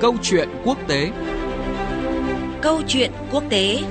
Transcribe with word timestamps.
Câu 0.00 0.16
chuyện 0.22 0.48
quốc 0.64 0.78
tế. 0.88 1.10
Câu 2.62 2.82
chuyện 2.88 3.12
quốc 3.32 3.44
tế. 3.50 3.82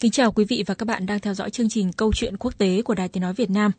Kính 0.00 0.10
chào 0.10 0.32
quý 0.32 0.44
vị 0.44 0.64
và 0.66 0.74
các 0.74 0.86
bạn 0.86 1.06
đang 1.06 1.20
theo 1.20 1.34
dõi 1.34 1.50
chương 1.50 1.68
trình 1.68 1.92
Câu 1.92 2.12
chuyện 2.14 2.36
quốc 2.36 2.58
tế 2.58 2.82
của 2.82 2.94
Đài 2.94 3.08
Tiếng 3.08 3.22
Nói 3.22 3.32
Việt 3.34 3.50
Nam. 3.50 3.72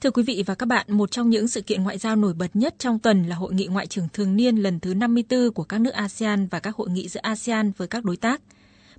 Thưa 0.00 0.10
quý 0.10 0.22
vị 0.22 0.44
và 0.46 0.54
các 0.54 0.66
bạn, 0.66 0.86
một 0.88 1.10
trong 1.10 1.30
những 1.30 1.48
sự 1.48 1.60
kiện 1.60 1.82
ngoại 1.82 1.98
giao 1.98 2.16
nổi 2.16 2.34
bật 2.34 2.56
nhất 2.56 2.74
trong 2.78 2.98
tuần 2.98 3.26
là 3.26 3.36
Hội 3.36 3.54
nghị 3.54 3.66
Ngoại 3.66 3.86
trưởng 3.86 4.08
Thường 4.12 4.36
niên 4.36 4.56
lần 4.56 4.80
thứ 4.80 4.94
54 4.94 5.52
của 5.52 5.64
các 5.64 5.80
nước 5.80 5.94
ASEAN 5.94 6.46
và 6.46 6.60
các 6.60 6.76
hội 6.76 6.88
nghị 6.90 7.08
giữa 7.08 7.20
ASEAN 7.22 7.72
với 7.76 7.88
các 7.88 8.04
đối 8.04 8.16
tác– 8.16 8.40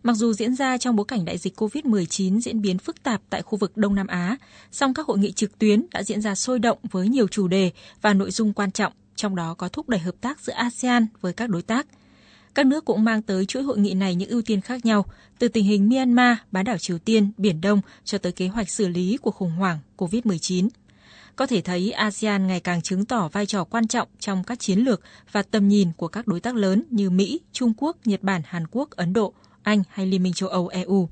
Mặc 0.08 0.14
dù 0.14 0.34
diễn 0.34 0.56
ra 0.56 0.78
trong 0.78 0.96
bối 0.96 1.06
cảnh 1.08 1.26
đại 1.26 1.38
dịch 1.38 1.62
COVID-19 1.62 2.40
diễn 2.40 2.62
biến 2.62 2.78
phức 2.78 3.04
tạp 3.04 3.22
tại 3.30 3.42
khu 3.42 3.58
vực 3.58 3.78
Đông 3.78 3.96
Nam 3.96 4.08
Á, 4.08 4.38
song 4.72 4.94
các 4.94 5.06
hội 5.06 5.18
nghị 5.18 5.32
trực 5.32 5.60
tuyến 5.60 5.86
đã 5.92 6.04
diễn 6.04 6.22
ra 6.22 6.36
sôi 6.36 6.60
động 6.60 6.78
với 6.92 7.10
nhiều 7.10 7.28
chủ 7.28 7.48
đề 7.48 7.72
và 8.02 8.14
nội 8.14 8.32
dung 8.32 8.54
quan 8.54 8.72
trọng, 8.72 8.94
trong 9.16 9.36
đó 9.36 9.54
có 9.54 9.70
thúc 9.70 9.90
đẩy 9.90 10.00
hợp 10.00 10.16
tác 10.22 10.40
giữa 10.40 10.54
ASEAN 10.54 11.08
với 11.22 11.34
các 11.34 11.50
đối 11.50 11.62
tác. 11.62 11.88
Các 12.56 12.66
nước 12.66 12.86
cũng 12.86 13.04
mang 13.04 13.22
tới 13.22 13.46
chuỗi 13.46 13.64
hội 13.64 13.78
nghị 13.78 13.94
này 13.94 14.16
những 14.16 14.30
ưu 14.30 14.42
tiên 14.42 14.62
khác 14.62 14.86
nhau, 14.86 15.06
từ 15.40 15.48
tình 15.48 15.66
hình 15.66 15.90
Myanmar, 15.90 16.38
bán 16.52 16.66
đảo 16.66 16.78
Triều 16.78 16.98
Tiên, 16.98 17.32
Biển 17.38 17.62
Đông 17.62 17.82
cho 18.04 18.18
tới 18.18 18.32
kế 18.32 18.48
hoạch 18.48 18.70
xử 18.70 18.88
lý 18.88 19.18
của 19.22 19.32
khủng 19.32 19.52
hoảng 19.52 19.80
COVID-19. 19.98 20.68
Có 21.36 21.48
thể 21.48 21.62
thấy 21.62 21.92
ASEAN 21.92 22.48
ngày 22.48 22.60
càng 22.60 22.82
chứng 22.82 23.06
tỏ 23.06 23.30
vai 23.32 23.46
trò 23.46 23.64
quan 23.64 23.88
trọng 23.88 24.08
trong 24.20 24.44
các 24.44 24.60
chiến 24.60 24.80
lược 24.80 25.02
và 25.32 25.44
tầm 25.44 25.68
nhìn 25.68 25.92
của 25.98 26.08
các 26.08 26.28
đối 26.28 26.40
tác 26.40 26.56
lớn 26.56 26.84
như 26.90 27.10
Mỹ, 27.10 27.40
Trung 27.52 27.74
Quốc, 27.78 27.98
Nhật 28.06 28.24
Bản, 28.24 28.42
Hàn 28.46 28.64
Quốc, 28.72 28.92
Ấn 28.92 29.14
Độ– 29.14 29.34
anh 29.68 29.84
hay 29.90 30.06
Liên 30.06 30.24
minh 30.24 30.34
châu 30.34 30.50
Âu 30.50 30.68
EU. 30.68 31.10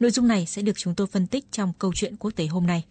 Nội 0.00 0.10
dung 0.10 0.28
này 0.28 0.46
sẽ 0.46 0.62
được 0.62 0.72
chúng 0.76 0.94
tôi 0.94 1.06
phân 1.06 1.26
tích 1.26 1.44
trong 1.52 1.72
câu 1.78 1.92
chuyện 1.94 2.16
quốc 2.16 2.30
tế 2.36 2.46
hôm 2.46 2.66
nay. 2.66 2.84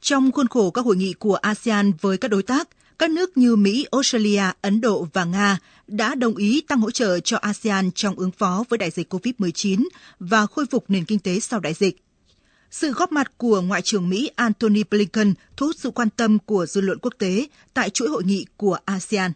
Trong 0.00 0.32
khuôn 0.32 0.48
khổ 0.48 0.70
các 0.70 0.84
hội 0.84 0.96
nghị 0.96 1.12
của 1.12 1.34
ASEAN 1.34 1.92
với 2.00 2.18
các 2.18 2.28
đối 2.28 2.42
tác, 2.42 2.68
các 2.98 3.10
nước 3.10 3.36
như 3.36 3.56
Mỹ, 3.56 3.86
Australia, 3.92 4.42
Ấn 4.62 4.80
Độ 4.80 5.06
và 5.12 5.24
Nga 5.24 5.58
đã 5.86 6.14
đồng 6.14 6.36
ý 6.36 6.60
tăng 6.60 6.80
hỗ 6.80 6.90
trợ 6.90 7.20
cho 7.20 7.36
ASEAN 7.36 7.90
trong 7.90 8.14
ứng 8.14 8.30
phó 8.30 8.64
với 8.68 8.78
đại 8.78 8.90
dịch 8.90 9.14
COVID-19 9.14 9.88
và 10.20 10.46
khôi 10.46 10.66
phục 10.70 10.84
nền 10.88 11.04
kinh 11.04 11.18
tế 11.18 11.40
sau 11.40 11.60
đại 11.60 11.74
dịch. 11.74 12.04
Sự 12.70 12.92
góp 12.92 13.12
mặt 13.12 13.38
của 13.38 13.60
Ngoại 13.60 13.82
trưởng 13.82 14.08
Mỹ 14.08 14.30
Antony 14.36 14.82
Blinken 14.90 15.34
thu 15.56 15.66
hút 15.66 15.76
sự 15.78 15.90
quan 15.90 16.10
tâm 16.10 16.38
của 16.38 16.66
dư 16.66 16.80
luận 16.80 16.98
quốc 17.02 17.14
tế 17.18 17.46
tại 17.74 17.90
chuỗi 17.90 18.08
hội 18.08 18.24
nghị 18.24 18.46
của 18.56 18.78
ASEAN. 18.84 19.32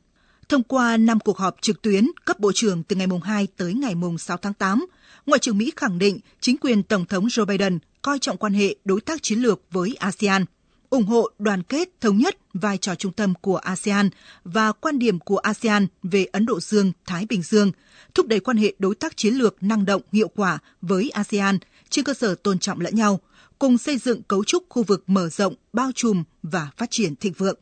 Thông 0.48 0.62
qua 0.62 0.96
5 0.96 1.20
cuộc 1.20 1.38
họp 1.38 1.56
trực 1.60 1.82
tuyến 1.82 2.06
cấp 2.24 2.40
bộ 2.40 2.52
trưởng 2.54 2.82
từ 2.82 2.96
ngày 2.96 3.06
mùng 3.06 3.20
2 3.20 3.46
tới 3.56 3.74
ngày 3.74 3.94
mùng 3.94 4.18
6 4.18 4.36
tháng 4.36 4.54
8, 4.54 4.86
Ngoại 5.26 5.38
trưởng 5.38 5.58
Mỹ 5.58 5.72
khẳng 5.76 5.98
định 5.98 6.18
chính 6.40 6.56
quyền 6.56 6.82
Tổng 6.82 7.04
thống 7.04 7.26
Joe 7.26 7.46
Biden 7.46 7.78
coi 8.02 8.18
trọng 8.18 8.36
quan 8.36 8.52
hệ 8.52 8.74
đối 8.84 9.00
tác 9.00 9.22
chiến 9.22 9.38
lược 9.38 9.60
với 9.70 9.94
ASEAN, 9.98 10.44
ủng 10.90 11.06
hộ 11.06 11.30
đoàn 11.38 11.62
kết 11.62 11.88
thống 12.00 12.18
nhất 12.18 12.36
vai 12.54 12.78
trò 12.78 12.94
trung 12.94 13.12
tâm 13.12 13.34
của 13.40 13.56
ASEAN 13.56 14.10
và 14.44 14.72
quan 14.72 14.98
điểm 14.98 15.18
của 15.18 15.36
ASEAN 15.36 15.86
về 16.02 16.26
Ấn 16.32 16.46
Độ 16.46 16.60
Dương, 16.60 16.92
Thái 17.06 17.26
Bình 17.28 17.42
Dương, 17.42 17.72
thúc 18.14 18.26
đẩy 18.26 18.40
quan 18.40 18.56
hệ 18.56 18.74
đối 18.78 18.94
tác 18.94 19.16
chiến 19.16 19.34
lược 19.34 19.62
năng 19.62 19.84
động 19.84 20.02
hiệu 20.12 20.28
quả 20.28 20.58
với 20.82 21.10
ASEAN 21.10 21.58
trên 21.90 22.04
cơ 22.04 22.14
sở 22.14 22.34
tôn 22.34 22.58
trọng 22.58 22.80
lẫn 22.80 22.94
nhau, 22.94 23.20
cùng 23.58 23.78
xây 23.78 23.98
dựng 23.98 24.22
cấu 24.22 24.44
trúc 24.44 24.64
khu 24.68 24.82
vực 24.82 25.04
mở 25.06 25.28
rộng, 25.28 25.54
bao 25.72 25.90
trùm 25.94 26.24
và 26.42 26.70
phát 26.76 26.90
triển 26.90 27.16
thịnh 27.16 27.32
vượng. 27.32 27.58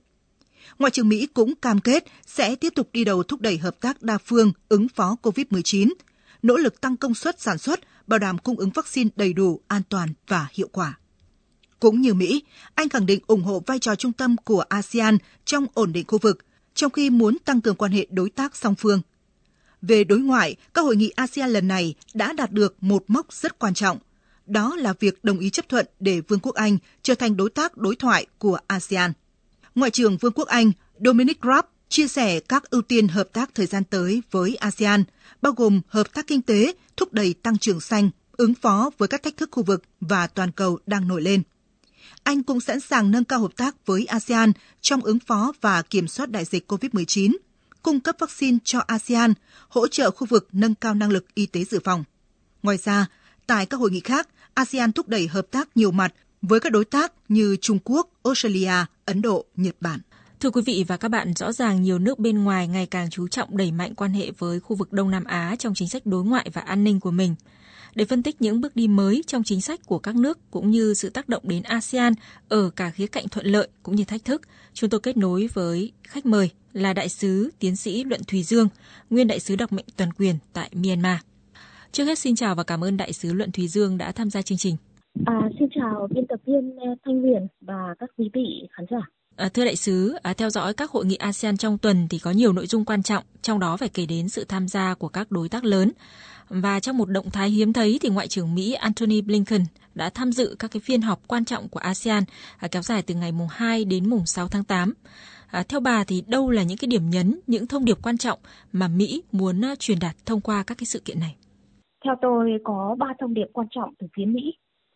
Ngoại 0.78 0.90
trưởng 0.90 1.08
Mỹ 1.08 1.26
cũng 1.34 1.54
cam 1.54 1.80
kết 1.80 2.04
sẽ 2.26 2.54
tiếp 2.54 2.72
tục 2.74 2.88
đi 2.92 3.04
đầu 3.04 3.22
thúc 3.22 3.40
đẩy 3.40 3.58
hợp 3.58 3.80
tác 3.80 4.02
đa 4.02 4.18
phương 4.18 4.52
ứng 4.68 4.88
phó 4.88 5.16
COVID-19, 5.22 5.92
nỗ 6.42 6.56
lực 6.56 6.80
tăng 6.80 6.96
công 6.96 7.14
suất 7.14 7.40
sản 7.40 7.58
xuất, 7.58 7.80
bảo 8.06 8.18
đảm 8.18 8.38
cung 8.38 8.56
ứng 8.56 8.70
vaccine 8.70 9.10
đầy 9.16 9.32
đủ, 9.32 9.60
an 9.68 9.82
toàn 9.88 10.08
và 10.28 10.46
hiệu 10.52 10.68
quả. 10.72 10.98
Cũng 11.80 12.00
như 12.00 12.14
Mỹ, 12.14 12.42
Anh 12.74 12.88
khẳng 12.88 13.06
định 13.06 13.20
ủng 13.26 13.42
hộ 13.42 13.62
vai 13.66 13.78
trò 13.78 13.94
trung 13.94 14.12
tâm 14.12 14.36
của 14.36 14.60
ASEAN 14.60 15.18
trong 15.44 15.66
ổn 15.74 15.92
định 15.92 16.04
khu 16.08 16.18
vực, 16.18 16.38
trong 16.74 16.90
khi 16.90 17.10
muốn 17.10 17.38
tăng 17.44 17.60
cường 17.60 17.76
quan 17.76 17.92
hệ 17.92 18.06
đối 18.10 18.30
tác 18.30 18.56
song 18.56 18.74
phương. 18.74 19.00
Về 19.82 20.04
đối 20.04 20.18
ngoại, 20.18 20.56
các 20.74 20.82
hội 20.82 20.96
nghị 20.96 21.10
ASEAN 21.10 21.50
lần 21.50 21.68
này 21.68 21.94
đã 22.14 22.32
đạt 22.32 22.52
được 22.52 22.82
một 22.82 23.04
mốc 23.08 23.32
rất 23.32 23.58
quan 23.58 23.74
trọng. 23.74 23.98
Đó 24.46 24.76
là 24.76 24.94
việc 25.00 25.24
đồng 25.24 25.38
ý 25.38 25.50
chấp 25.50 25.68
thuận 25.68 25.86
để 26.00 26.20
Vương 26.20 26.40
quốc 26.40 26.54
Anh 26.54 26.78
trở 27.02 27.14
thành 27.14 27.36
đối 27.36 27.50
tác 27.50 27.76
đối 27.76 27.96
thoại 27.96 28.26
của 28.38 28.58
ASEAN. 28.66 29.12
Ngoại 29.74 29.90
trưởng 29.90 30.16
Vương 30.16 30.32
quốc 30.32 30.48
Anh 30.48 30.72
Dominic 31.04 31.38
Raab 31.42 31.64
chia 31.88 32.08
sẻ 32.08 32.40
các 32.40 32.70
ưu 32.70 32.82
tiên 32.82 33.08
hợp 33.08 33.28
tác 33.32 33.54
thời 33.54 33.66
gian 33.66 33.84
tới 33.84 34.22
với 34.30 34.56
ASEAN, 34.56 35.04
bao 35.42 35.52
gồm 35.52 35.80
hợp 35.88 36.14
tác 36.14 36.26
kinh 36.26 36.42
tế, 36.42 36.74
thúc 36.96 37.12
đẩy 37.12 37.34
tăng 37.34 37.58
trưởng 37.58 37.80
xanh, 37.80 38.10
ứng 38.32 38.54
phó 38.54 38.90
với 38.98 39.08
các 39.08 39.22
thách 39.22 39.36
thức 39.36 39.48
khu 39.52 39.62
vực 39.62 39.82
và 40.00 40.26
toàn 40.26 40.52
cầu 40.52 40.78
đang 40.86 41.08
nổi 41.08 41.22
lên. 41.22 41.42
Anh 42.22 42.42
cũng 42.42 42.60
sẵn 42.60 42.80
sàng 42.80 43.10
nâng 43.10 43.24
cao 43.24 43.40
hợp 43.40 43.56
tác 43.56 43.86
với 43.86 44.06
ASEAN 44.06 44.52
trong 44.80 45.00
ứng 45.00 45.18
phó 45.18 45.52
và 45.60 45.82
kiểm 45.82 46.08
soát 46.08 46.30
đại 46.30 46.44
dịch 46.44 46.72
COVID-19, 46.72 47.36
cung 47.82 48.00
cấp 48.00 48.16
vaccine 48.18 48.58
cho 48.64 48.78
ASEAN, 48.86 49.34
hỗ 49.68 49.88
trợ 49.88 50.10
khu 50.10 50.26
vực 50.26 50.48
nâng 50.52 50.74
cao 50.74 50.94
năng 50.94 51.10
lực 51.10 51.34
y 51.34 51.46
tế 51.46 51.64
dự 51.64 51.80
phòng. 51.84 52.04
Ngoài 52.62 52.76
ra, 52.76 53.06
tại 53.46 53.66
các 53.66 53.76
hội 53.76 53.90
nghị 53.90 54.00
khác, 54.00 54.28
ASEAN 54.54 54.92
thúc 54.92 55.08
đẩy 55.08 55.26
hợp 55.26 55.46
tác 55.50 55.68
nhiều 55.74 55.90
mặt 55.90 56.14
với 56.42 56.60
các 56.60 56.72
đối 56.72 56.84
tác 56.84 57.12
như 57.28 57.56
Trung 57.60 57.78
Quốc, 57.84 58.10
Australia, 58.24 58.72
Ấn 59.06 59.22
Độ, 59.22 59.44
Nhật 59.56 59.76
Bản. 59.80 60.00
Thưa 60.40 60.50
quý 60.50 60.62
vị 60.66 60.84
và 60.88 60.96
các 60.96 61.08
bạn, 61.08 61.34
rõ 61.34 61.52
ràng 61.52 61.82
nhiều 61.82 61.98
nước 61.98 62.18
bên 62.18 62.44
ngoài 62.44 62.68
ngày 62.68 62.86
càng 62.86 63.10
chú 63.10 63.28
trọng 63.28 63.56
đẩy 63.56 63.72
mạnh 63.72 63.94
quan 63.94 64.12
hệ 64.12 64.30
với 64.38 64.60
khu 64.60 64.76
vực 64.76 64.92
Đông 64.92 65.10
Nam 65.10 65.24
Á 65.24 65.56
trong 65.58 65.74
chính 65.74 65.88
sách 65.88 66.06
đối 66.06 66.24
ngoại 66.24 66.50
và 66.52 66.60
an 66.62 66.84
ninh 66.84 67.00
của 67.00 67.10
mình. 67.10 67.34
Để 67.94 68.04
phân 68.04 68.22
tích 68.22 68.42
những 68.42 68.60
bước 68.60 68.76
đi 68.76 68.88
mới 68.88 69.24
trong 69.26 69.42
chính 69.44 69.60
sách 69.60 69.80
của 69.86 69.98
các 69.98 70.16
nước 70.16 70.38
cũng 70.50 70.70
như 70.70 70.94
sự 70.94 71.10
tác 71.10 71.28
động 71.28 71.42
đến 71.46 71.62
ASEAN 71.62 72.14
ở 72.48 72.70
cả 72.70 72.90
khía 72.90 73.06
cạnh 73.06 73.28
thuận 73.28 73.46
lợi 73.46 73.68
cũng 73.82 73.96
như 73.96 74.04
thách 74.04 74.24
thức, 74.24 74.42
chúng 74.74 74.90
tôi 74.90 75.00
kết 75.00 75.16
nối 75.16 75.48
với 75.54 75.92
khách 76.02 76.26
mời 76.26 76.50
là 76.72 76.92
đại 76.92 77.08
sứ 77.08 77.50
tiến 77.58 77.76
sĩ 77.76 78.04
Luận 78.04 78.20
Thùy 78.24 78.42
Dương, 78.42 78.68
nguyên 79.10 79.26
đại 79.26 79.40
sứ 79.40 79.56
đặc 79.56 79.72
mệnh 79.72 79.86
toàn 79.96 80.12
quyền 80.12 80.38
tại 80.52 80.70
Myanmar. 80.72 81.18
Trước 81.92 82.04
hết 82.04 82.18
xin 82.18 82.36
chào 82.36 82.54
và 82.54 82.64
cảm 82.64 82.84
ơn 82.84 82.96
đại 82.96 83.12
sứ 83.12 83.32
Luận 83.32 83.52
Thùy 83.52 83.68
Dương 83.68 83.98
đã 83.98 84.12
tham 84.12 84.30
gia 84.30 84.42
chương 84.42 84.58
trình. 84.58 84.76
À, 85.26 85.48
xin 85.58 85.68
chào 85.74 86.08
biên 86.10 86.26
tập 86.26 86.40
viên 86.46 86.76
ờ, 86.76 86.86
Thanh 87.04 87.20
Huyền 87.20 87.46
và 87.60 87.94
các 87.98 88.10
quý 88.18 88.30
vị 88.34 88.68
khán 88.70 88.86
giả. 88.90 89.08
À, 89.36 89.48
thưa 89.54 89.64
đại 89.64 89.76
sứ, 89.76 90.14
à, 90.22 90.34
theo 90.34 90.50
dõi 90.50 90.74
các 90.74 90.90
hội 90.90 91.06
nghị 91.06 91.16
ASEAN 91.16 91.56
trong 91.56 91.78
tuần 91.78 92.06
thì 92.10 92.18
có 92.18 92.30
nhiều 92.30 92.52
nội 92.52 92.66
dung 92.66 92.84
quan 92.84 93.02
trọng, 93.02 93.24
trong 93.42 93.60
đó 93.60 93.76
phải 93.76 93.88
kể 93.88 94.06
đến 94.06 94.28
sự 94.28 94.44
tham 94.48 94.68
gia 94.68 94.94
của 94.94 95.08
các 95.08 95.30
đối 95.30 95.48
tác 95.48 95.64
lớn. 95.64 95.92
Và 96.48 96.80
trong 96.80 96.98
một 96.98 97.08
động 97.08 97.30
thái 97.32 97.50
hiếm 97.50 97.72
thấy 97.72 97.98
thì 98.02 98.08
Ngoại 98.08 98.28
trưởng 98.28 98.54
Mỹ 98.54 98.72
Antony 98.72 99.20
Blinken 99.20 99.62
đã 99.94 100.10
tham 100.14 100.32
dự 100.32 100.56
các 100.58 100.70
cái 100.70 100.80
phiên 100.80 101.02
họp 101.02 101.28
quan 101.28 101.44
trọng 101.44 101.68
của 101.68 101.80
ASEAN 101.80 102.22
à, 102.58 102.68
kéo 102.68 102.82
dài 102.82 103.02
từ 103.06 103.14
ngày 103.14 103.32
mùng 103.32 103.48
2 103.50 103.84
đến 103.84 104.10
mùng 104.10 104.26
6 104.26 104.48
tháng 104.48 104.64
8. 104.64 104.94
À, 105.50 105.62
theo 105.68 105.80
bà 105.80 106.04
thì 106.04 106.22
đâu 106.26 106.50
là 106.50 106.62
những 106.62 106.78
cái 106.78 106.88
điểm 106.88 107.10
nhấn, 107.10 107.40
những 107.46 107.66
thông 107.66 107.84
điệp 107.84 107.96
quan 108.02 108.18
trọng 108.18 108.38
mà 108.72 108.88
Mỹ 108.88 109.22
muốn 109.32 109.60
uh, 109.72 109.78
truyền 109.78 109.98
đạt 110.00 110.16
thông 110.26 110.40
qua 110.40 110.64
các 110.66 110.78
cái 110.78 110.86
sự 110.86 111.00
kiện 111.04 111.20
này? 111.20 111.36
Theo 112.04 112.14
tôi 112.22 112.50
có 112.64 112.96
ba 112.98 113.06
thông 113.20 113.34
điệp 113.34 113.46
quan 113.52 113.66
trọng 113.70 113.94
từ 113.98 114.06
phía 114.16 114.24
Mỹ. 114.24 114.52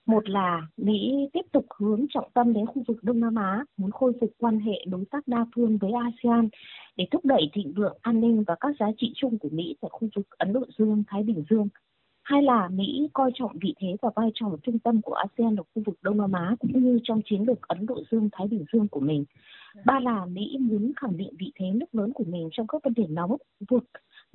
Một 0.06 0.28
là 0.28 0.66
Mỹ 0.76 1.28
tiếp 1.32 1.46
tục 1.52 1.66
hướng 1.78 2.06
trọng 2.08 2.30
tâm 2.34 2.52
đến 2.52 2.66
khu 2.66 2.82
vực 2.88 2.96
Đông 3.02 3.20
Nam 3.20 3.34
Á, 3.34 3.64
muốn 3.76 3.90
khôi 3.90 4.12
phục 4.20 4.30
quan 4.38 4.60
hệ 4.60 4.84
đối 4.86 5.04
tác 5.10 5.28
đa 5.28 5.46
phương 5.54 5.78
với 5.78 5.92
ASEAN 5.92 6.48
để 6.96 7.06
thúc 7.10 7.24
đẩy 7.24 7.50
thịnh 7.52 7.72
vượng 7.76 7.98
an 8.00 8.20
ninh 8.20 8.44
và 8.46 8.56
các 8.60 8.76
giá 8.80 8.86
trị 8.96 9.12
chung 9.14 9.38
của 9.38 9.48
Mỹ 9.52 9.76
tại 9.80 9.88
khu 9.92 10.08
vực 10.16 10.26
Ấn 10.30 10.52
Độ 10.52 10.60
Dương, 10.78 11.02
Thái 11.06 11.22
Bình 11.22 11.44
Dương. 11.50 11.68
Hai 12.22 12.42
là 12.42 12.68
Mỹ 12.68 13.08
coi 13.12 13.30
trọng 13.34 13.58
vị 13.62 13.74
thế 13.80 13.96
và 14.02 14.10
vai 14.16 14.30
trò 14.34 14.46
trung 14.62 14.78
tâm 14.78 15.02
của 15.02 15.14
ASEAN 15.14 15.56
ở 15.56 15.62
khu 15.74 15.82
vực 15.86 15.98
Đông 16.02 16.16
Nam 16.16 16.32
Á 16.32 16.56
cũng 16.60 16.84
như 16.84 16.98
trong 17.02 17.20
chiến 17.24 17.42
lược 17.42 17.68
Ấn 17.68 17.86
Độ 17.86 18.02
Dương, 18.10 18.28
Thái 18.32 18.48
Bình 18.48 18.64
Dương 18.72 18.88
của 18.88 19.00
mình. 19.00 19.24
Ba 19.84 20.00
là 20.00 20.24
Mỹ 20.26 20.56
muốn 20.60 20.92
khẳng 20.96 21.16
định 21.16 21.30
vị 21.38 21.52
thế 21.54 21.66
nước 21.74 21.94
lớn 21.94 22.12
của 22.12 22.24
mình 22.24 22.48
trong 22.52 22.66
các 22.66 22.84
vấn 22.84 22.94
đề 22.94 23.04
nóng 23.08 23.36
vượt 23.68 23.84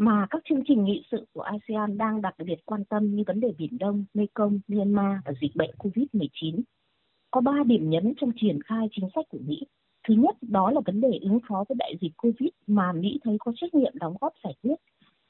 mà 0.01 0.27
các 0.29 0.41
chương 0.49 0.63
trình 0.67 0.83
nghị 0.83 1.03
sự 1.11 1.25
của 1.33 1.41
ASEAN 1.41 1.97
đang 1.97 2.21
đặc 2.21 2.35
biệt 2.45 2.65
quan 2.65 2.85
tâm 2.85 3.15
như 3.15 3.23
vấn 3.27 3.39
đề 3.39 3.47
Biển 3.57 3.77
Đông, 3.77 4.05
Mekong, 4.13 4.59
Myanmar 4.67 5.17
và 5.25 5.33
dịch 5.41 5.55
bệnh 5.55 5.69
COVID-19. 5.77 6.61
Có 7.31 7.41
ba 7.41 7.63
điểm 7.65 7.89
nhấn 7.89 8.13
trong 8.21 8.31
triển 8.41 8.61
khai 8.65 8.87
chính 8.91 9.09
sách 9.15 9.25
của 9.29 9.37
Mỹ. 9.45 9.63
Thứ 10.07 10.13
nhất, 10.13 10.35
đó 10.41 10.71
là 10.71 10.81
vấn 10.85 11.01
đề 11.01 11.19
ứng 11.21 11.39
phó 11.47 11.63
với 11.69 11.75
đại 11.79 11.93
dịch 12.01 12.11
COVID 12.17 12.49
mà 12.67 12.91
Mỹ 12.91 13.19
thấy 13.23 13.37
có 13.39 13.51
trách 13.55 13.73
nhiệm 13.73 13.93
đóng 13.95 14.15
góp 14.21 14.33
giải 14.43 14.53
quyết. 14.63 14.75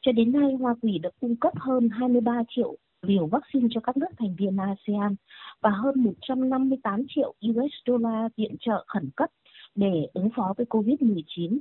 Cho 0.02 0.12
đến 0.12 0.32
nay, 0.32 0.54
Hoa 0.54 0.76
Kỳ 0.82 1.00
đã 1.00 1.10
cung 1.22 1.36
cấp 1.36 1.54
hơn 1.60 1.90
23 1.90 2.44
triệu 2.50 2.76
liều 3.02 3.28
vaccine 3.28 3.68
cho 3.72 3.82
các 3.82 3.98
nước 3.98 4.10
thành 4.18 4.36
viên 4.36 4.58
ASEAN 4.58 5.16
và 5.62 5.70
hơn 5.70 6.04
158 6.04 7.06
triệu 7.10 7.34
US 7.50 7.72
dollar 7.88 8.32
viện 8.38 8.56
trợ 8.60 8.84
khẩn 8.88 9.10
cấp 9.16 9.30
để 9.76 10.08
ứng 10.14 10.30
phó 10.36 10.54
với 10.58 10.66
COVID-19 10.70 11.60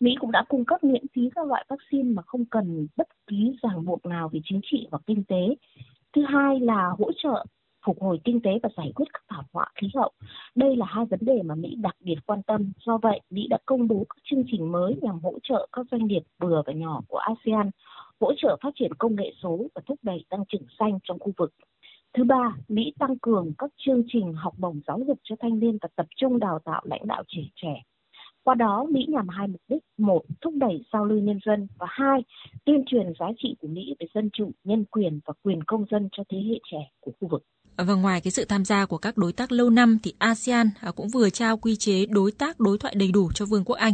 Mỹ 0.00 0.14
cũng 0.20 0.30
đã 0.30 0.44
cung 0.48 0.64
cấp 0.64 0.84
miễn 0.84 1.08
phí 1.14 1.30
các 1.34 1.46
loại 1.46 1.64
vaccine 1.68 2.12
mà 2.12 2.22
không 2.22 2.44
cần 2.44 2.86
bất 2.96 3.08
kỳ 3.26 3.52
ràng 3.62 3.84
buộc 3.84 4.06
nào 4.06 4.28
về 4.28 4.40
chính 4.44 4.60
trị 4.62 4.86
và 4.90 4.98
kinh 5.06 5.24
tế. 5.24 5.54
Thứ 6.12 6.22
hai 6.28 6.60
là 6.60 6.90
hỗ 6.98 7.12
trợ 7.22 7.44
phục 7.86 8.02
hồi 8.02 8.20
kinh 8.24 8.40
tế 8.40 8.50
và 8.62 8.68
giải 8.76 8.92
quyết 8.94 9.04
các 9.12 9.22
thảm 9.28 9.44
họa 9.52 9.66
khí 9.74 9.88
hậu. 9.94 10.10
Đây 10.54 10.76
là 10.76 10.86
hai 10.86 11.04
vấn 11.04 11.18
đề 11.22 11.42
mà 11.42 11.54
Mỹ 11.54 11.74
đặc 11.74 11.96
biệt 12.00 12.16
quan 12.26 12.42
tâm. 12.42 12.72
Do 12.86 12.98
vậy, 12.98 13.20
Mỹ 13.30 13.46
đã 13.50 13.58
công 13.66 13.88
bố 13.88 14.06
các 14.08 14.16
chương 14.30 14.44
trình 14.46 14.72
mới 14.72 14.96
nhằm 15.02 15.20
hỗ 15.22 15.38
trợ 15.42 15.68
các 15.72 15.86
doanh 15.90 16.06
nghiệp 16.06 16.22
vừa 16.38 16.62
và 16.66 16.72
nhỏ 16.72 17.00
của 17.08 17.18
ASEAN, 17.18 17.70
hỗ 18.20 18.32
trợ 18.36 18.56
phát 18.62 18.70
triển 18.74 18.94
công 18.94 19.16
nghệ 19.16 19.32
số 19.42 19.66
và 19.74 19.82
thúc 19.86 19.98
đẩy 20.02 20.24
tăng 20.28 20.44
trưởng 20.48 20.66
xanh 20.78 20.98
trong 21.02 21.18
khu 21.18 21.32
vực. 21.36 21.52
Thứ 22.14 22.24
ba, 22.24 22.56
Mỹ 22.68 22.92
tăng 22.98 23.18
cường 23.18 23.52
các 23.58 23.70
chương 23.76 24.02
trình 24.08 24.32
học 24.32 24.54
bổng 24.58 24.80
giáo 24.86 25.00
dục 25.06 25.18
cho 25.22 25.36
thanh 25.40 25.58
niên 25.58 25.78
và 25.80 25.88
tập 25.96 26.06
trung 26.16 26.38
đào 26.38 26.58
tạo 26.64 26.82
lãnh 26.84 27.06
đạo 27.06 27.22
trẻ 27.28 27.42
trẻ 27.54 27.82
qua 28.44 28.54
đó, 28.54 28.86
Mỹ 28.90 29.06
nhằm 29.08 29.28
hai 29.28 29.48
mục 29.48 29.60
đích. 29.68 29.82
Một, 29.98 30.22
thúc 30.40 30.54
đẩy 30.56 30.84
giao 30.92 31.04
lưu 31.04 31.18
nhân 31.18 31.38
dân. 31.46 31.68
Và 31.78 31.86
hai, 31.90 32.20
tuyên 32.64 32.84
truyền 32.86 33.12
giá 33.20 33.26
trị 33.42 33.56
của 33.60 33.68
Mỹ 33.68 33.94
về 34.00 34.06
dân 34.14 34.30
chủ, 34.32 34.50
nhân 34.64 34.84
quyền 34.84 35.20
và 35.26 35.34
quyền 35.42 35.64
công 35.64 35.84
dân 35.90 36.08
cho 36.12 36.22
thế 36.28 36.38
hệ 36.38 36.58
trẻ 36.72 36.78
của 37.00 37.12
khu 37.20 37.28
vực. 37.28 37.42
Và 37.76 37.94
ngoài 37.94 38.20
cái 38.20 38.30
sự 38.30 38.44
tham 38.44 38.64
gia 38.64 38.86
của 38.86 38.98
các 38.98 39.16
đối 39.16 39.32
tác 39.32 39.52
lâu 39.52 39.70
năm 39.70 39.98
thì 40.02 40.12
ASEAN 40.18 40.66
à, 40.80 40.90
cũng 40.96 41.08
vừa 41.08 41.30
trao 41.30 41.56
quy 41.56 41.76
chế 41.76 42.06
đối 42.06 42.32
tác 42.32 42.60
đối 42.60 42.78
thoại 42.78 42.94
đầy 42.96 43.12
đủ 43.12 43.30
cho 43.34 43.46
Vương 43.46 43.64
quốc 43.64 43.76
Anh. 43.76 43.92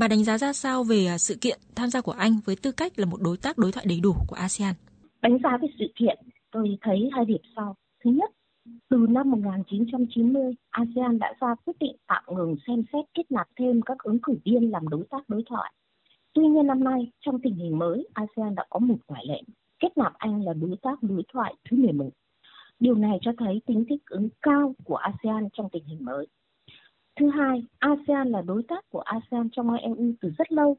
Bà 0.00 0.08
đánh 0.08 0.24
giá 0.24 0.38
ra 0.38 0.52
sao 0.52 0.84
về 0.84 1.06
à, 1.06 1.18
sự 1.18 1.34
kiện 1.40 1.58
tham 1.74 1.90
gia 1.90 2.00
của 2.00 2.12
Anh 2.12 2.40
với 2.44 2.56
tư 2.56 2.72
cách 2.72 2.92
là 2.96 3.06
một 3.06 3.20
đối 3.20 3.36
tác 3.36 3.58
đối 3.58 3.72
thoại 3.72 3.86
đầy 3.88 4.00
đủ 4.00 4.14
của 4.28 4.36
ASEAN? 4.36 4.74
Đánh 5.22 5.38
giá 5.42 5.58
về 5.62 5.68
sự 5.78 5.84
kiện, 5.96 6.18
tôi 6.52 6.78
thấy 6.80 7.10
hai 7.12 7.24
điểm 7.24 7.40
sau. 7.56 7.76
Thứ 8.04 8.10
nhất, 8.10 8.30
từ 8.88 9.06
năm 9.10 9.30
1990, 9.30 10.52
ASEAN 10.70 11.18
đã 11.18 11.34
ra 11.40 11.54
quyết 11.64 11.76
định 11.80 11.96
tạm 12.06 12.24
ngừng 12.28 12.56
xem 12.66 12.82
xét 12.92 13.04
kết 13.14 13.30
nạp 13.30 13.48
thêm 13.56 13.82
các 13.82 13.98
ứng 13.98 14.18
cử 14.22 14.34
viên 14.44 14.70
làm 14.70 14.88
đối 14.88 15.04
tác 15.10 15.28
đối 15.28 15.42
thoại. 15.46 15.72
Tuy 16.32 16.46
nhiên 16.46 16.66
năm 16.66 16.84
nay, 16.84 17.10
trong 17.20 17.40
tình 17.42 17.54
hình 17.54 17.78
mới, 17.78 18.08
ASEAN 18.14 18.54
đã 18.54 18.64
có 18.70 18.78
một 18.78 18.96
ngoại 19.08 19.24
lệ, 19.26 19.42
kết 19.78 19.98
nạp 19.98 20.12
Anh 20.18 20.44
là 20.44 20.52
đối 20.52 20.76
tác 20.82 21.02
đối 21.02 21.22
thoại 21.32 21.54
thứ 21.70 21.76
11. 21.76 22.10
Điều 22.80 22.94
này 22.94 23.18
cho 23.20 23.32
thấy 23.38 23.62
tính 23.66 23.84
thích 23.88 24.02
ứng 24.06 24.28
cao 24.42 24.74
của 24.84 24.96
ASEAN 24.96 25.48
trong 25.52 25.68
tình 25.72 25.84
hình 25.84 26.04
mới. 26.04 26.26
Thứ 27.20 27.30
hai, 27.30 27.62
ASEAN 27.78 28.28
là 28.28 28.42
đối 28.42 28.62
tác 28.62 28.84
của 28.90 29.00
ASEAN 29.00 29.48
trong 29.52 29.76
EU 29.76 30.12
từ 30.20 30.30
rất 30.38 30.52
lâu. 30.52 30.76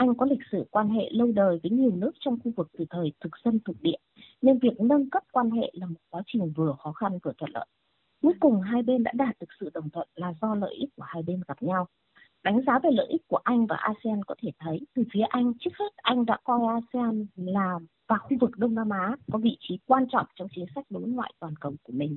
Anh 0.00 0.14
có 0.14 0.26
lịch 0.26 0.42
sử 0.52 0.64
quan 0.70 0.88
hệ 0.88 1.10
lâu 1.10 1.32
đời 1.32 1.60
với 1.62 1.70
nhiều 1.70 1.90
nước 1.96 2.12
trong 2.20 2.38
khu 2.44 2.52
vực 2.56 2.68
từ 2.78 2.84
thời 2.90 3.12
thực 3.20 3.30
dân 3.44 3.58
thuộc 3.64 3.76
địa, 3.80 3.96
nên 4.42 4.58
việc 4.58 4.80
nâng 4.80 5.10
cấp 5.10 5.22
quan 5.32 5.50
hệ 5.50 5.70
là 5.72 5.86
một 5.86 6.00
quá 6.10 6.22
trình 6.26 6.52
vừa 6.56 6.74
khó 6.78 6.92
khăn 6.92 7.18
vừa 7.22 7.32
thuận 7.38 7.50
lợi. 7.50 7.66
Cuối 8.22 8.32
cùng 8.40 8.60
hai 8.60 8.82
bên 8.82 9.02
đã 9.02 9.12
đạt 9.14 9.36
được 9.40 9.46
sự 9.60 9.70
đồng 9.74 9.90
thuận 9.90 10.08
là 10.14 10.34
do 10.42 10.54
lợi 10.54 10.74
ích 10.74 10.88
của 10.96 11.02
hai 11.02 11.22
bên 11.22 11.40
gặp 11.48 11.62
nhau. 11.62 11.86
Đánh 12.42 12.60
giá 12.66 12.78
về 12.78 12.90
lợi 12.92 13.06
ích 13.06 13.22
của 13.28 13.40
Anh 13.44 13.66
và 13.66 13.76
ASEAN 13.76 14.24
có 14.24 14.34
thể 14.42 14.50
thấy, 14.58 14.80
từ 14.94 15.04
phía 15.12 15.24
Anh, 15.28 15.52
trước 15.60 15.70
hết 15.78 15.96
Anh 15.96 16.26
đã 16.26 16.38
coi 16.44 16.60
ASEAN 16.68 17.26
là 17.36 17.78
và 18.08 18.18
khu 18.18 18.36
vực 18.40 18.50
Đông 18.56 18.74
Nam 18.74 18.90
Á 18.90 19.16
có 19.32 19.38
vị 19.38 19.56
trí 19.60 19.78
quan 19.86 20.06
trọng 20.12 20.26
trong 20.34 20.48
chính 20.54 20.66
sách 20.74 20.84
đối 20.90 21.02
ngoại 21.02 21.32
toàn 21.40 21.54
cầu 21.60 21.74
của 21.82 21.92
mình. 21.92 22.16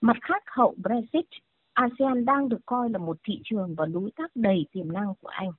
Mặt 0.00 0.16
khác, 0.22 0.42
hậu 0.46 0.74
Brexit, 0.76 1.26
ASEAN 1.72 2.24
đang 2.24 2.48
được 2.48 2.60
coi 2.66 2.90
là 2.90 2.98
một 2.98 3.16
thị 3.24 3.40
trường 3.44 3.74
và 3.74 3.86
đối 3.86 4.10
tác 4.16 4.30
đầy 4.34 4.66
tiềm 4.72 4.92
năng 4.92 5.14
của 5.20 5.28
Anh. 5.28 5.50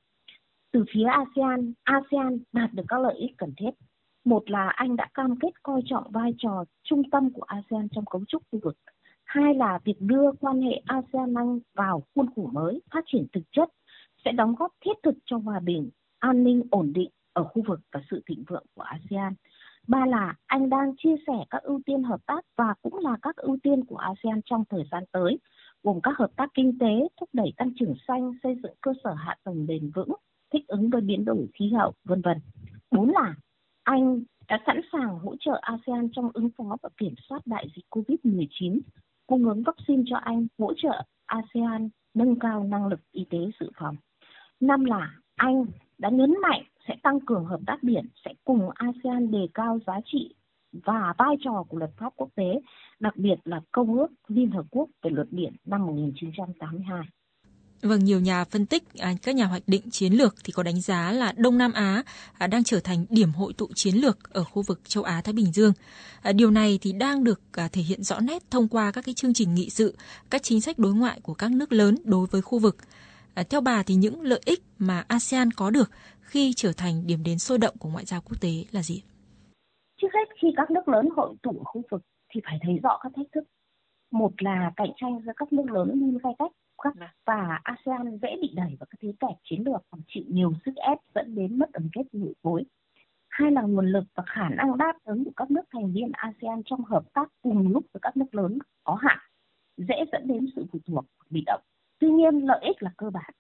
Từ 0.72 0.86
phía 0.94 1.04
ASEAN, 1.04 1.74
ASEAN 1.84 2.40
đạt 2.54 2.74
được 2.74 2.84
các 2.88 3.00
lợi 3.00 3.18
ích 3.18 3.32
cần 3.38 3.54
thiết. 3.58 3.70
Một 4.26 4.50
là 4.50 4.70
Anh 4.70 4.96
đã 4.96 5.10
cam 5.14 5.40
kết 5.40 5.64
coi 5.64 5.82
trọng 5.86 6.12
vai 6.12 6.34
trò 6.38 6.64
trung 6.84 7.10
tâm 7.12 7.34
của 7.34 7.44
ASEAN 7.44 7.88
trong 7.92 8.06
cấu 8.06 8.26
trúc 8.28 8.44
khu 8.52 8.60
vực. 8.64 8.78
Hai 9.24 9.54
là 9.54 9.80
việc 9.84 9.96
đưa 10.00 10.32
quan 10.40 10.62
hệ 10.62 10.82
ASEAN-Anh 10.86 11.60
vào 11.74 12.04
khuôn 12.16 12.28
khổ 12.36 12.50
mới, 12.54 12.82
phát 12.92 13.04
triển 13.08 13.28
thực 13.34 13.44
chất, 13.52 13.70
sẽ 14.26 14.32
đóng 14.32 14.56
góp 14.56 14.72
thiết 14.86 14.98
thực 15.04 15.16
cho 15.26 15.38
hòa 15.38 15.60
bình, 15.60 15.90
an 16.20 16.44
ninh 16.44 16.64
ổn 16.72 16.94
định 16.94 17.10
ở 17.34 17.44
khu 17.44 17.64
vực 17.68 17.80
và 17.92 18.02
sự 18.12 18.22
thịnh 18.26 18.44
vượng 18.48 18.66
của 18.76 18.82
ASEAN. 18.82 19.34
Ba 19.88 20.06
là 20.06 20.36
anh 20.46 20.70
đang 20.70 20.94
chia 20.98 21.16
sẻ 21.28 21.46
các 21.50 21.64
ưu 21.64 21.82
tiên 21.86 22.04
hợp 22.04 22.26
tác 22.26 22.46
và 22.56 22.74
cũng 22.82 22.98
là 22.98 23.18
các 23.22 23.36
ưu 23.36 23.58
tiên 23.64 23.86
của 23.86 23.98
ASEAN 23.98 24.42
trong 24.46 24.64
thời 24.70 24.84
gian 24.92 25.04
tới, 25.12 25.40
gồm 25.84 26.00
các 26.04 26.18
hợp 26.18 26.32
tác 26.36 26.50
kinh 26.54 26.78
tế, 26.80 27.08
thúc 27.20 27.30
đẩy 27.34 27.54
tăng 27.58 27.72
trưởng 27.80 27.94
xanh, 28.08 28.34
xây 28.44 28.56
dựng 28.64 28.74
cơ 28.82 28.94
sở 29.04 29.14
hạ 29.14 29.36
tầng 29.44 29.68
bền 29.68 29.92
vững, 29.96 30.12
thích 30.54 30.68
ứng 30.68 30.90
với 30.90 31.02
biến 31.02 31.26
đổi 31.26 31.48
khí 31.54 31.70
hậu, 31.70 31.94
vân 32.06 32.22
vân. 32.22 32.38
Bốn 32.92 33.10
là 33.10 33.36
anh 33.84 34.24
đã 34.48 34.60
sẵn 34.66 34.82
sàng 34.92 35.20
hỗ 35.20 35.36
trợ 35.40 35.60
ASEAN 35.62 36.10
trong 36.12 36.30
ứng 36.34 36.50
phó 36.58 36.78
và 36.84 36.90
kiểm 36.98 37.14
soát 37.30 37.40
đại 37.46 37.68
dịch 37.76 37.86
COVID-19, 37.90 38.80
cung 39.28 39.50
ứng 39.50 39.64
vaccine 39.64 40.04
cho 40.06 40.18
Anh, 40.18 40.48
hỗ 40.60 40.74
trợ 40.74 41.04
ASEAN 41.26 41.90
nâng 42.14 42.40
cao 42.40 42.64
năng 42.64 42.88
lực 42.88 43.00
y 43.12 43.26
tế 43.30 43.38
dự 43.60 43.72
phòng. 43.80 43.96
Năm 44.60 44.86
là 44.86 45.12
Anh 45.36 45.66
đã 45.98 46.10
nhấn 46.10 46.36
mạnh 46.42 46.64
sẽ 46.88 46.96
tăng 47.04 47.20
cường 47.20 47.46
hợp 47.46 47.60
tác 47.68 47.84
biển, 47.84 48.06
sẽ 48.26 48.34
cùng 48.44 48.70
ASEAN 48.76 49.32
đề 49.32 49.48
cao 49.54 49.80
giá 49.88 50.00
trị 50.06 50.34
và 50.72 51.14
vai 51.18 51.36
trò 51.44 51.64
của 51.70 51.78
luật 51.78 51.92
pháp 51.98 52.14
quốc 52.16 52.30
tế, 52.36 52.62
đặc 53.00 53.18
biệt 53.18 53.36
là 53.46 53.62
Công 53.72 53.98
ước 53.98 54.08
Liên 54.28 54.52
Hợp 54.52 54.66
Quốc 54.72 54.90
về 55.02 55.12
luật 55.12 55.28
biển 55.32 55.54
năm 55.66 55.86
1982. 55.86 57.08
Vâng, 57.82 58.06
nhiều 58.06 58.20
nhà 58.20 58.44
phân 58.44 58.66
tích, 58.66 58.84
à, 58.98 59.14
các 59.24 59.36
nhà 59.36 59.46
hoạch 59.46 59.64
định 59.68 59.90
chiến 59.92 60.14
lược 60.14 60.36
thì 60.44 60.52
có 60.52 60.64
đánh 60.64 60.82
giá 60.82 61.12
là 61.12 61.34
Đông 61.38 61.58
Nam 61.58 61.74
Á 61.74 62.04
à, 62.38 62.48
đang 62.48 62.64
trở 62.64 62.80
thành 62.80 63.06
điểm 63.10 63.32
hội 63.32 63.54
tụ 63.54 63.68
chiến 63.76 63.96
lược 63.96 64.34
ở 64.34 64.44
khu 64.44 64.64
vực 64.68 64.82
châu 64.84 65.04
Á 65.04 65.22
Thái 65.22 65.34
Bình 65.34 65.52
Dương. 65.54 65.74
À, 66.22 66.32
điều 66.32 66.52
này 66.52 66.80
thì 66.82 66.92
đang 66.92 67.24
được 67.24 67.42
thể 67.72 67.82
hiện 67.82 68.04
rõ 68.04 68.20
nét 68.20 68.44
thông 68.52 68.68
qua 68.68 68.92
các 68.92 69.06
cái 69.06 69.14
chương 69.14 69.34
trình 69.34 69.56
nghị 69.56 69.70
sự, 69.70 69.96
các 70.30 70.44
chính 70.44 70.62
sách 70.62 70.80
đối 70.80 70.94
ngoại 70.94 71.20
của 71.24 71.34
các 71.34 71.52
nước 71.52 71.72
lớn 71.72 71.98
đối 72.04 72.28
với 72.28 72.42
khu 72.42 72.60
vực. 72.60 72.78
Theo 73.50 73.62
bà 73.62 73.84
thì 73.84 73.96
những 73.96 74.22
lợi 74.22 74.42
ích 74.46 74.64
mà 74.80 75.06
ASEAN 75.08 75.52
có 75.52 75.70
được 75.70 75.92
khi 76.22 76.54
trở 76.56 76.72
thành 76.78 77.08
điểm 77.08 77.24
đến 77.24 77.40
sôi 77.40 77.58
động 77.58 77.76
của 77.80 77.90
ngoại 77.90 78.06
giao 78.06 78.22
quốc 78.22 78.42
tế 78.42 78.66
là 78.72 78.84
gì? 78.84 79.04
Trước 80.02 80.08
hết 80.14 80.36
khi 80.42 80.48
các 80.58 80.72
nước 80.72 80.88
lớn 80.88 81.10
hội 81.16 81.36
tụ 81.44 81.52
ở 81.52 81.64
khu 81.64 81.82
vực 81.92 82.02
thì 82.30 82.42
phải 82.46 82.60
thấy 82.62 82.80
rõ 82.84 83.00
các 83.04 83.12
thách 83.16 83.28
thức. 83.36 83.44
Một 84.12 84.32
là 84.38 84.72
cạnh 84.76 84.92
tranh 85.02 85.22
giữa 85.26 85.32
các 85.38 85.54
nước 85.54 85.72
lớn 85.72 85.92
luôn 85.94 86.18
gay 86.24 86.34
cách 86.40 86.52
dạ. 86.84 87.14
và 87.26 87.60
ASEAN 87.64 88.18
dễ 88.22 88.36
bị 88.42 88.54
đẩy 88.56 88.76
vào 88.80 88.88
các 88.90 89.00
thế 89.02 89.14
kẻ 89.20 89.28
chiến 89.44 89.64
lược 89.66 89.82
và 89.92 89.98
chịu 90.08 90.24
nhiều 90.28 90.54
sức 90.66 90.76
ép 90.76 90.98
dẫn 91.16 91.36
đến 91.36 91.60
mất 91.60 91.74
ẩn 91.74 91.90
kết 91.94 92.04
nội 92.14 92.34
khối. 92.44 92.64
Hai 93.30 93.52
là 93.52 93.62
nguồn 93.62 93.88
lực 93.88 94.04
và 94.16 94.24
khả 94.28 94.50
năng 94.50 94.78
đáp 94.78 94.94
ứng 95.04 95.24
của 95.24 95.32
các 95.36 95.52
nước 95.52 95.62
thành 95.74 95.94
viên 95.94 96.12
ASEAN 96.12 96.62
trong 96.66 96.84
hợp 96.84 97.04
tác 97.14 97.32
cùng 97.42 97.68
lúc 97.68 97.86
với 97.94 98.00
các 98.02 98.18
nước 98.18 98.36
lớn 98.36 98.58
có 98.84 98.96
hạn, 98.96 99.18
dễ 99.78 99.96
dẫn 100.12 100.28
đến 100.28 100.48
sự 100.56 100.66
phụ 100.72 100.80
thuộc 100.88 101.06
bị 101.30 101.44
động. 101.46 101.62
Tuy 102.00 102.10
nhiên 102.10 102.46
lợi 102.46 102.60
ích 102.62 102.84
là 102.84 102.92
cơ 102.98 103.10
bản. 103.10 103.32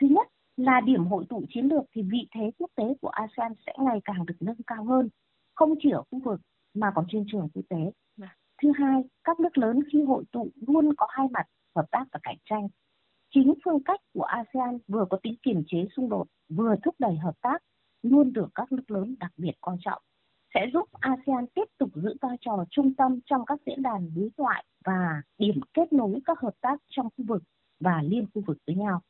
Thứ 0.00 0.06
nhất 0.06 0.26
là 0.56 0.80
điểm 0.80 1.06
hội 1.06 1.24
tụ 1.28 1.44
chiến 1.48 1.64
lược 1.64 1.84
thì 1.92 2.02
vị 2.02 2.28
thế 2.34 2.50
quốc 2.58 2.70
tế 2.74 2.84
của 3.00 3.08
ASEAN 3.08 3.52
sẽ 3.66 3.72
ngày 3.78 4.00
càng 4.04 4.26
được 4.26 4.36
nâng 4.40 4.62
cao 4.66 4.84
hơn, 4.84 5.08
không 5.54 5.74
chỉ 5.82 5.90
ở 5.90 6.02
khu 6.10 6.20
vực 6.24 6.40
mà 6.74 6.92
còn 6.94 7.04
trên 7.08 7.24
trường 7.32 7.48
quốc 7.54 7.62
tế. 7.68 7.92
Thứ 8.62 8.72
hai, 8.74 9.02
các 9.24 9.40
nước 9.40 9.58
lớn 9.58 9.80
khi 9.92 10.02
hội 10.02 10.24
tụ 10.32 10.50
luôn 10.66 10.94
có 10.96 11.06
hai 11.10 11.26
mặt 11.30 11.46
hợp 11.74 11.86
tác 11.90 12.04
và 12.12 12.20
cạnh 12.22 12.38
tranh. 12.44 12.68
Chính 13.34 13.54
phương 13.64 13.82
cách 13.84 14.00
của 14.14 14.22
ASEAN 14.22 14.78
vừa 14.88 15.04
có 15.10 15.18
tính 15.22 15.34
kiềm 15.42 15.62
chế 15.66 15.86
xung 15.96 16.08
đột, 16.08 16.26
vừa 16.48 16.74
thúc 16.84 16.94
đẩy 16.98 17.16
hợp 17.16 17.34
tác, 17.40 17.62
luôn 18.02 18.32
được 18.32 18.48
các 18.54 18.72
nước 18.72 18.90
lớn 18.90 19.14
đặc 19.20 19.32
biệt 19.36 19.52
quan 19.60 19.76
trọng, 19.80 20.02
sẽ 20.54 20.66
giúp 20.72 20.88
ASEAN 20.92 21.46
tiếp 21.54 21.64
tục 21.78 21.90
giữ 21.94 22.14
vai 22.20 22.36
trò 22.40 22.64
trung 22.70 22.94
tâm 22.94 23.20
trong 23.26 23.44
các 23.46 23.60
diễn 23.66 23.82
đàn 23.82 24.10
đối 24.16 24.30
thoại 24.36 24.64
và 24.84 25.22
điểm 25.38 25.60
kết 25.74 25.92
nối 25.92 26.20
các 26.24 26.40
hợp 26.40 26.54
tác 26.60 26.82
trong 26.90 27.08
khu 27.16 27.24
vực 27.28 27.42
và 27.80 28.02
liên 28.02 28.26
khu 28.34 28.42
vực 28.46 28.58
với 28.66 28.76
nhau. 28.76 29.00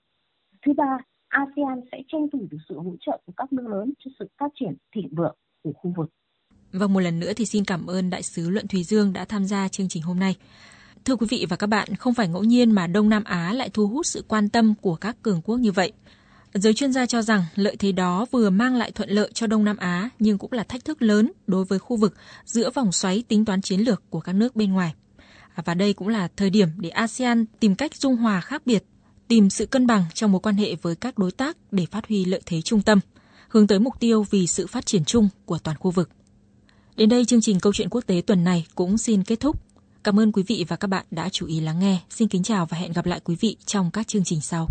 Thứ 0.67 0.73
ba, 0.73 0.99
ASEAN 1.29 1.81
sẽ 1.93 2.03
tranh 2.09 2.26
thủ 2.33 2.47
được 2.50 2.59
sự 2.69 2.79
hỗ 2.79 2.97
trợ 3.00 3.21
của 3.26 3.33
các 3.37 3.53
nước 3.53 3.67
lớn 3.69 3.93
cho 3.99 4.11
sự 4.19 4.29
phát 4.38 4.49
triển 4.55 4.76
thịnh 4.95 5.09
vượng 5.15 5.37
của 5.62 5.73
khu 5.73 5.93
vực. 5.97 6.11
Vâng, 6.78 6.92
một 6.92 7.00
lần 7.00 7.21
nữa 7.21 7.33
thì 7.37 7.47
xin 7.47 7.64
cảm 7.64 7.87
ơn 7.87 8.11
Đại 8.11 8.23
sứ 8.23 8.50
Luận 8.50 8.68
Thùy 8.68 8.85
Dương 8.85 9.12
đã 9.12 9.25
tham 9.25 9.45
gia 9.45 9.68
chương 9.68 9.88
trình 9.88 10.02
hôm 10.02 10.21
nay. 10.21 10.37
Thưa 11.04 11.16
quý 11.16 11.26
vị 11.30 11.47
và 11.49 11.56
các 11.56 11.66
bạn, 11.66 11.97
không 11.97 12.14
phải 12.14 12.28
ngẫu 12.28 12.45
nhiên 12.45 12.71
mà 12.71 12.87
Đông 12.87 13.09
Nam 13.09 13.25
Á 13.25 13.52
lại 13.52 13.71
thu 13.73 13.87
hút 13.87 14.06
sự 14.06 14.25
quan 14.28 14.49
tâm 14.49 14.75
của 14.75 14.97
các 14.97 15.23
cường 15.23 15.42
quốc 15.42 15.56
như 15.56 15.73
vậy. 15.73 15.92
Giới 16.54 16.75
chuyên 16.75 16.92
gia 16.92 17.06
cho 17.06 17.23
rằng 17.23 17.45
lợi 17.54 17.76
thế 17.76 17.92
đó 17.92 18.26
vừa 18.30 18.50
mang 18.50 18.76
lại 18.76 18.90
thuận 18.90 19.11
lợi 19.11 19.30
cho 19.35 19.47
Đông 19.47 19.64
Nam 19.64 19.76
Á 19.76 20.11
nhưng 20.18 20.38
cũng 20.38 20.52
là 20.52 20.62
thách 20.62 20.85
thức 20.85 21.02
lớn 21.02 21.33
đối 21.47 21.64
với 21.64 21.78
khu 21.78 21.97
vực 21.97 22.14
giữa 22.45 22.71
vòng 22.71 22.92
xoáy 22.92 23.25
tính 23.28 23.45
toán 23.45 23.62
chiến 23.62 23.80
lược 23.80 24.02
của 24.11 24.21
các 24.21 24.33
nước 24.33 24.56
bên 24.56 24.73
ngoài. 24.73 24.95
Và 25.64 25.75
đây 25.75 25.92
cũng 25.92 26.09
là 26.09 26.28
thời 26.37 26.50
điểm 26.50 26.68
để 26.76 26.88
ASEAN 26.88 27.45
tìm 27.61 27.75
cách 27.75 27.97
dung 27.97 28.16
hòa 28.16 28.40
khác 28.40 28.62
biệt 28.66 28.85
tìm 29.28 29.50
sự 29.50 29.66
cân 29.66 29.87
bằng 29.87 30.04
trong 30.14 30.33
mối 30.33 30.40
quan 30.40 30.56
hệ 30.56 30.75
với 30.83 30.97
các 30.97 31.18
đối 31.18 31.30
tác 31.30 31.56
để 31.71 31.87
phát 31.90 32.09
huy 32.09 32.25
lợi 32.25 32.42
thế 32.47 32.62
trung 32.62 32.83
tâm, 32.83 33.00
hướng 33.49 33.66
tới 33.66 33.78
mục 33.78 33.95
tiêu 34.00 34.26
vì 34.30 34.47
sự 34.47 34.66
phát 34.66 34.87
triển 34.87 35.04
chung 35.04 35.28
của 35.45 35.59
toàn 35.59 35.76
khu 35.80 35.90
vực. 35.90 36.11
Đến 36.97 37.09
đây 37.09 37.25
chương 37.25 37.41
trình 37.41 37.61
Câu 37.61 37.73
chuyện 37.73 37.88
quốc 37.91 38.07
tế 38.07 38.23
tuần 38.26 38.45
này 38.45 38.67
cũng 38.75 38.99
xin 38.99 39.25
kết 39.25 39.41
thúc. 39.41 39.57
Cảm 40.05 40.21
ơn 40.21 40.33
quý 40.33 40.43
vị 40.43 40.65
và 40.69 40.76
các 40.76 40.88
bạn 40.88 41.07
đã 41.11 41.29
chú 41.29 41.47
ý 41.47 41.61
lắng 41.61 41.79
nghe. 41.79 41.99
Xin 42.11 42.29
kính 42.29 42.43
chào 42.43 42.67
và 42.67 42.79
hẹn 42.79 42.93
gặp 42.93 43.07
lại 43.07 43.21
quý 43.25 43.37
vị 43.41 43.57
trong 43.67 43.91
các 43.91 44.09
chương 44.09 44.25
trình 44.25 44.41
sau. 44.41 44.69